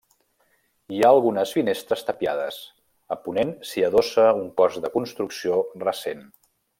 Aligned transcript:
Hi 0.95 1.01
ha 1.07 1.11
algunes 1.15 1.51
finestres 1.57 2.01
tapiades, 2.07 2.57
a 3.15 3.19
ponent 3.27 3.53
s'hi 3.73 3.87
adossa 3.93 4.27
un 4.41 4.49
cos 4.63 4.83
de 4.87 4.95
construcció 4.99 5.65
recent. 5.89 6.27